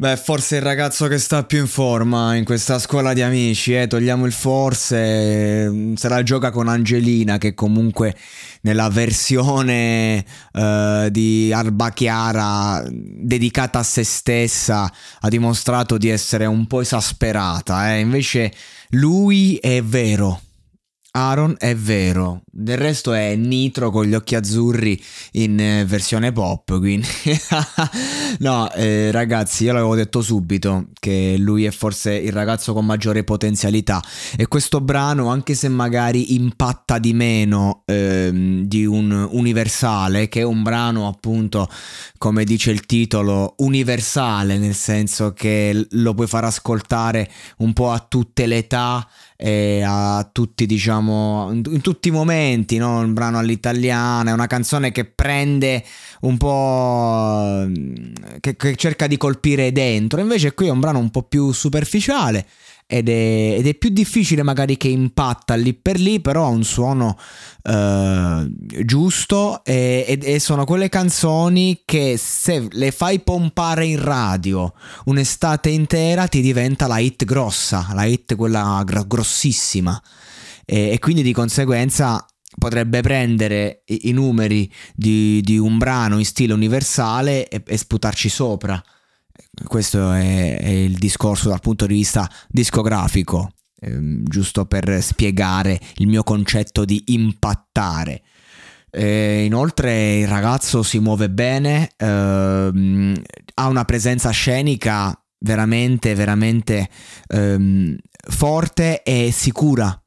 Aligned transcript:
Beh, 0.00 0.16
forse 0.16 0.54
il 0.54 0.62
ragazzo 0.62 1.08
che 1.08 1.18
sta 1.18 1.42
più 1.42 1.58
in 1.58 1.66
forma 1.66 2.36
in 2.36 2.44
questa 2.44 2.78
scuola 2.78 3.12
di 3.14 3.20
amici, 3.20 3.74
eh, 3.74 3.88
togliamo 3.88 4.26
il 4.26 4.32
forse, 4.32 5.96
se 5.96 6.08
la 6.08 6.22
gioca 6.22 6.52
con 6.52 6.68
Angelina 6.68 7.36
che 7.36 7.54
comunque 7.54 8.14
nella 8.60 8.90
versione 8.90 10.24
eh, 10.52 11.08
di 11.10 11.52
Alba 11.52 11.90
Chiara 11.90 12.80
dedicata 12.88 13.80
a 13.80 13.82
se 13.82 14.04
stessa 14.04 14.88
ha 15.18 15.28
dimostrato 15.28 15.98
di 15.98 16.08
essere 16.08 16.46
un 16.46 16.68
po' 16.68 16.80
esasperata, 16.80 17.92
eh. 17.92 17.98
invece 17.98 18.52
lui 18.90 19.56
è 19.56 19.82
vero, 19.82 20.42
Aaron 21.10 21.54
è 21.58 21.74
vero, 21.74 22.42
del 22.50 22.76
resto 22.76 23.14
è 23.14 23.34
Nitro 23.34 23.90
con 23.90 24.04
gli 24.04 24.14
occhi 24.14 24.34
azzurri 24.34 25.02
in 25.32 25.58
eh, 25.58 25.84
versione 25.86 26.32
pop, 26.32 26.78
quindi 26.78 27.06
no, 28.40 28.70
eh, 28.72 29.10
ragazzi, 29.10 29.64
io 29.64 29.72
l'avevo 29.72 29.94
detto 29.94 30.20
subito 30.20 30.88
che 31.00 31.36
lui 31.38 31.64
è 31.64 31.70
forse 31.70 32.12
il 32.12 32.30
ragazzo 32.30 32.74
con 32.74 32.84
maggiore 32.84 33.24
potenzialità. 33.24 34.02
E 34.36 34.46
questo 34.48 34.82
brano, 34.82 35.28
anche 35.28 35.54
se 35.54 35.68
magari 35.68 36.34
impatta 36.34 36.98
di 36.98 37.14
meno 37.14 37.82
ehm, 37.86 38.64
di 38.64 38.84
un 38.84 39.28
universale, 39.30 40.28
che 40.28 40.40
è 40.40 40.44
un 40.44 40.62
brano 40.62 41.08
appunto, 41.08 41.68
come 42.18 42.44
dice 42.44 42.70
il 42.70 42.84
titolo, 42.84 43.54
universale, 43.58 44.58
nel 44.58 44.74
senso 44.74 45.32
che 45.32 45.86
lo 45.90 46.12
puoi 46.12 46.26
far 46.26 46.44
ascoltare 46.44 47.30
un 47.58 47.72
po' 47.72 47.90
a 47.90 48.04
tutte 48.06 48.46
le 48.46 48.58
età 48.58 49.08
e 49.40 49.84
a 49.86 50.28
tutti, 50.32 50.66
diciamo, 50.66 51.52
in 51.52 51.80
tutti 51.80 52.08
i 52.08 52.10
momenti, 52.10 52.76
no? 52.76 52.98
un 52.98 53.12
brano 53.12 53.38
all'italiana, 53.38 54.30
è 54.30 54.32
una 54.32 54.48
canzone 54.48 54.90
che 54.90 55.04
prende 55.04 55.84
un 56.22 56.36
po'... 56.36 57.64
Che, 58.40 58.56
che 58.56 58.74
cerca 58.74 59.06
di 59.06 59.16
colpire 59.16 59.70
dentro, 59.70 60.20
invece 60.20 60.54
qui 60.54 60.66
è 60.66 60.70
un 60.70 60.80
brano 60.80 60.98
un 60.98 61.10
po' 61.10 61.22
più 61.22 61.52
superficiale 61.52 62.46
ed 62.90 63.10
è, 63.10 63.56
ed 63.58 63.66
è, 63.66 63.74
più 63.74 63.90
difficile 63.90 64.42
magari 64.42 64.78
che 64.78 64.88
impatta 64.88 65.54
lì 65.56 65.74
per 65.74 66.00
lì, 66.00 66.20
però 66.20 66.46
ha 66.46 66.48
un 66.48 66.64
suono 66.64 67.18
uh, 67.64 68.50
giusto 68.82 69.62
e, 69.62 70.18
e, 70.22 70.40
sono 70.40 70.64
quelle 70.64 70.88
canzoni 70.88 71.82
che 71.84 72.16
se 72.16 72.66
le 72.70 72.90
fai 72.90 73.20
pompare 73.20 73.84
in 73.84 74.02
radio 74.02 74.72
un'estate 75.04 75.68
intera 75.68 76.28
ti 76.28 76.40
diventa 76.40 76.86
la 76.86 76.98
hit 76.98 77.26
grossa, 77.26 77.90
la 77.92 78.04
hit 78.04 78.34
quella 78.36 78.82
grossissima. 79.06 80.02
E, 80.64 80.88
e 80.92 80.98
quindi 80.98 81.20
di 81.20 81.34
conseguenza 81.34 82.24
potrebbe 82.58 83.02
prendere 83.02 83.82
i, 83.88 84.08
i 84.08 84.12
numeri 84.12 84.72
di, 84.94 85.42
di, 85.42 85.58
un 85.58 85.76
brano 85.76 86.16
in 86.16 86.24
stile 86.24 86.54
universale 86.54 87.48
e, 87.48 87.62
e 87.66 87.76
sputarci 87.76 88.30
sopra 88.30 88.82
questo 89.66 90.12
è, 90.12 90.58
è, 90.58 90.68
il 90.68 90.96
discorso 90.96 91.48
dal 91.48 91.60
punto 91.60 91.86
di 91.86 91.94
vista 91.94 92.30
discografico, 92.48 93.50
ehm, 93.80 94.24
giusto 94.24 94.66
per 94.66 95.02
spiegare 95.02 95.78
il 95.96 96.06
mio 96.06 96.22
concetto 96.22 96.84
di 96.84 97.02
impattare. 97.06 98.22
E 98.90 99.44
inoltre 99.44 100.18
il 100.18 100.28
ragazzo 100.28 100.82
si 100.82 100.98
muove 100.98 101.28
bene, 101.30 101.90
ehm, 101.96 103.14
ha 103.54 103.66
una 103.68 103.84
presenza 103.84 104.30
scenica 104.30 105.18
veramente, 105.40 106.14
veramente 106.14 106.88
ehm, 107.28 107.96
forte 108.28 109.02
e 109.02 109.30
sicura 109.32 110.00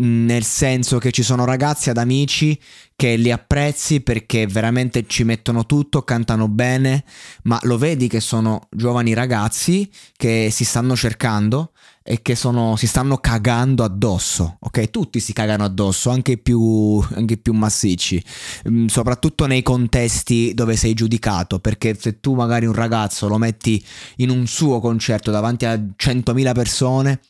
nel 0.00 0.44
senso 0.44 0.98
che 0.98 1.10
ci 1.10 1.22
sono 1.22 1.44
ragazzi 1.44 1.90
ad 1.90 1.98
amici 1.98 2.58
che 2.96 3.16
li 3.16 3.30
apprezzi 3.30 4.02
perché 4.02 4.46
veramente 4.46 5.06
ci 5.06 5.24
mettono 5.24 5.64
tutto, 5.64 6.02
cantano 6.02 6.48
bene, 6.48 7.04
ma 7.44 7.58
lo 7.62 7.78
vedi 7.78 8.08
che 8.08 8.20
sono 8.20 8.68
giovani 8.70 9.14
ragazzi 9.14 9.90
che 10.16 10.50
si 10.52 10.64
stanno 10.64 10.94
cercando 10.94 11.72
e 12.02 12.20
che 12.22 12.34
sono, 12.34 12.76
si 12.76 12.86
stanno 12.86 13.18
cagando 13.18 13.84
addosso, 13.84 14.56
ok? 14.60 14.90
Tutti 14.90 15.20
si 15.20 15.32
cagano 15.32 15.64
addosso, 15.64 16.10
anche 16.10 16.32
i 16.32 16.38
più, 16.38 17.02
anche 17.14 17.36
più 17.36 17.52
massicci, 17.52 18.22
mm, 18.68 18.86
soprattutto 18.86 19.46
nei 19.46 19.62
contesti 19.62 20.52
dove 20.54 20.76
sei 20.76 20.92
giudicato, 20.94 21.58
perché 21.58 21.96
se 21.98 22.20
tu 22.20 22.34
magari 22.34 22.66
un 22.66 22.74
ragazzo 22.74 23.28
lo 23.28 23.38
metti 23.38 23.82
in 24.16 24.30
un 24.30 24.46
suo 24.46 24.80
concerto 24.80 25.30
davanti 25.30 25.66
a 25.66 25.74
100.000 25.74 26.52
persone, 26.52 27.20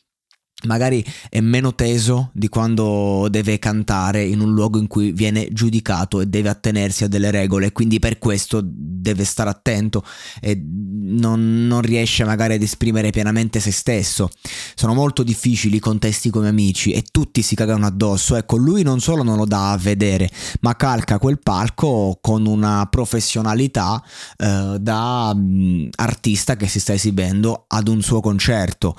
magari 0.65 1.03
è 1.29 1.39
meno 1.39 1.73
teso 1.75 2.29
di 2.33 2.49
quando 2.49 3.27
deve 3.29 3.59
cantare 3.59 4.23
in 4.23 4.39
un 4.39 4.53
luogo 4.53 4.79
in 4.79 4.87
cui 4.87 5.11
viene 5.11 5.47
giudicato 5.51 6.21
e 6.21 6.27
deve 6.27 6.49
attenersi 6.49 7.03
a 7.03 7.07
delle 7.07 7.31
regole, 7.31 7.71
quindi 7.71 7.99
per 7.99 8.17
questo 8.17 8.61
deve 9.01 9.23
stare 9.25 9.49
attento 9.49 10.03
e 10.39 10.61
non, 10.63 11.67
non 11.67 11.81
riesce 11.81 12.23
magari 12.23 12.53
ad 12.53 12.61
esprimere 12.61 13.09
pienamente 13.09 13.59
se 13.59 13.71
stesso. 13.71 14.29
Sono 14.75 14.93
molto 14.93 15.23
difficili 15.23 15.77
i 15.77 15.79
contesti 15.79 16.29
come 16.29 16.47
amici 16.47 16.91
e 16.91 17.03
tutti 17.11 17.41
si 17.41 17.55
cagano 17.55 17.85
addosso. 17.85 18.35
Ecco, 18.35 18.57
lui 18.57 18.83
non 18.83 18.99
solo 18.99 19.23
non 19.23 19.37
lo 19.37 19.45
dà 19.45 19.71
a 19.71 19.77
vedere, 19.77 20.29
ma 20.61 20.75
calca 20.75 21.19
quel 21.19 21.39
palco 21.39 22.19
con 22.21 22.45
una 22.45 22.87
professionalità 22.89 24.01
eh, 24.37 24.77
da 24.79 25.33
mh, 25.33 25.39
mm, 25.39 25.87
artista 25.95 26.55
che 26.55 26.67
si 26.67 26.79
sta 26.79 26.93
esibendo 26.93 27.65
ad 27.67 27.87
un 27.87 28.01
suo 28.01 28.19
concerto 28.21 28.95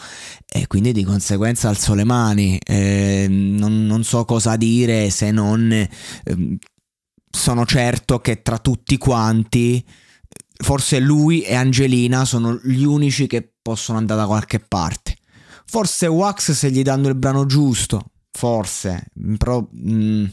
e 0.55 0.67
quindi 0.67 0.93
di 0.93 1.03
conseguenza 1.03 1.69
alzo 1.69 1.95
le 1.95 2.05
mani, 2.05 2.59
eh, 2.63 3.27
non, 3.29 3.87
non, 3.87 4.05
so 4.05 4.27
cosa 4.27 4.57
dire 4.57 5.09
se 5.09 5.31
non 5.31 5.73
eh, 5.73 5.89
sono 7.35 7.65
certo 7.65 8.21
che 8.21 8.43
tra 8.43 8.59
tutti 8.59 8.99
quanti, 8.99 9.85
forse 10.63 11.01
lui 11.01 11.43
e 11.43 11.55
Angelina 11.55 12.25
sono 12.25 12.61
gli 12.63 12.85
unici 12.85 13.27
che 13.27 13.55
possono 13.61 13.99
andare 13.99 14.21
da 14.21 14.27
qualche 14.27 14.61
parte. 14.61 15.17
Forse 15.65 16.07
Wax 16.07 16.53
se 16.53 16.71
gli 16.71 16.83
danno 16.83 17.09
il 17.09 17.15
brano 17.15 17.47
giusto, 17.47 18.11
forse, 18.31 19.07
però... 19.39 19.67
Mm, 19.75 20.27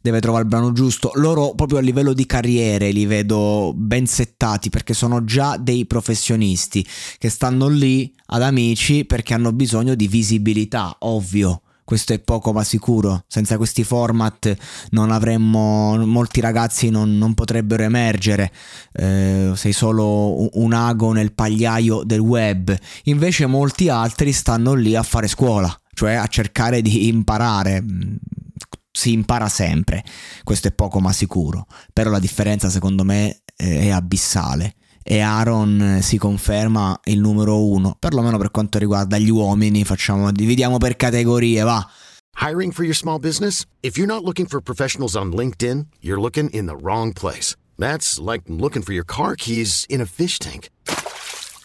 deve 0.00 0.20
trovare 0.20 0.44
il 0.44 0.48
brano 0.48 0.72
giusto. 0.72 1.10
Loro 1.14 1.54
proprio 1.54 1.78
a 1.78 1.82
livello 1.82 2.12
di 2.12 2.26
carriere 2.26 2.90
li 2.90 3.06
vedo 3.06 3.72
ben 3.74 4.06
settati 4.06 4.70
perché 4.70 4.94
sono 4.94 5.24
già 5.24 5.56
dei 5.56 5.86
professionisti 5.86 6.86
che 7.18 7.28
stanno 7.28 7.68
lì 7.68 8.12
ad 8.26 8.42
amici 8.42 9.04
perché 9.04 9.34
hanno 9.34 9.52
bisogno 9.52 9.94
di 9.94 10.08
visibilità, 10.08 10.96
ovvio. 11.00 11.62
Questo 11.88 12.12
è 12.12 12.18
poco 12.18 12.52
ma 12.52 12.64
sicuro. 12.64 13.24
Senza 13.28 13.56
questi 13.56 13.82
format 13.82 14.54
non 14.90 15.10
avremmo. 15.10 15.96
molti 16.04 16.42
ragazzi 16.42 16.90
non, 16.90 17.16
non 17.16 17.32
potrebbero 17.32 17.82
emergere. 17.82 18.52
Eh, 18.92 19.52
sei 19.54 19.72
solo 19.72 20.54
un 20.58 20.74
ago 20.74 21.12
nel 21.12 21.32
pagliaio 21.32 22.02
del 22.04 22.18
web. 22.18 22.76
Invece 23.04 23.46
molti 23.46 23.88
altri 23.88 24.32
stanno 24.32 24.74
lì 24.74 24.96
a 24.96 25.02
fare 25.02 25.28
scuola, 25.28 25.74
cioè 25.94 26.12
a 26.12 26.26
cercare 26.26 26.82
di 26.82 27.08
imparare 27.08 27.82
si 28.92 29.12
impara 29.12 29.48
sempre, 29.48 30.04
questo 30.44 30.68
è 30.68 30.72
poco 30.72 31.00
ma 31.00 31.12
sicuro, 31.12 31.68
però 31.92 32.10
la 32.10 32.18
differenza 32.18 32.68
secondo 32.68 33.02
me 33.02 33.44
è 33.56 33.88
abissale. 33.88 34.74
E 35.10 35.20
Aaron 35.20 36.00
si 36.02 36.18
conferma 36.18 37.00
il 37.04 37.18
numero 37.18 37.64
uno, 37.64 37.96
perlomeno 37.98 38.36
per 38.36 38.50
quanto 38.50 38.78
riguarda 38.78 39.16
gli 39.16 39.30
uomini, 39.30 39.82
facciamo, 39.82 40.30
dividiamo 40.30 40.76
per 40.76 40.96
categorie, 40.96 41.62
va. 41.62 41.82
Hiring 42.38 42.72
for 42.72 42.84
your 42.84 42.94
small 42.94 43.18
business? 43.18 43.64
If 43.80 43.96
you're 43.96 44.06
not 44.06 44.22
looking 44.22 44.46
for 44.46 44.60
professionals 44.60 45.16
on 45.16 45.32
LinkedIn, 45.32 45.86
you're 46.00 46.20
looking 46.20 46.50
in 46.50 46.66
the 46.66 46.76
wrong 46.76 47.14
place. 47.14 47.56
That's 47.78 48.18
like 48.18 48.42
looking 48.48 48.82
for 48.82 48.92
your 48.92 49.06
car 49.06 49.34
keys 49.34 49.86
in 49.88 50.02
a 50.02 50.06
fish 50.06 50.38
tank. 50.38 50.68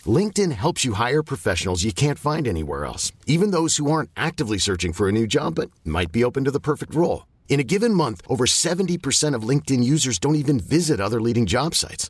LinkedIn 0.05 0.53
helps 0.53 0.85
you 0.85 0.93
hire 0.93 1.21
professionals 1.21 1.83
you 1.83 1.91
can't 1.91 2.17
find 2.17 2.47
anywhere 2.47 2.85
else, 2.85 3.11
even 3.27 3.51
those 3.51 3.75
who 3.75 3.91
aren't 3.91 4.09
actively 4.15 4.57
searching 4.57 4.93
for 4.93 5.09
a 5.09 5.11
new 5.11 5.27
job 5.27 5.55
but 5.55 5.69
might 5.83 6.13
be 6.13 6.23
open 6.23 6.45
to 6.45 6.51
the 6.51 6.61
perfect 6.61 6.95
role. 6.95 7.25
In 7.49 7.59
a 7.59 7.63
given 7.63 7.93
month, 7.93 8.21
over 8.29 8.45
70% 8.45 9.35
of 9.35 9.43
LinkedIn 9.43 9.83
users 9.83 10.17
don't 10.17 10.35
even 10.35 10.61
visit 10.61 11.01
other 11.01 11.19
leading 11.19 11.45
job 11.45 11.75
sites. 11.75 12.09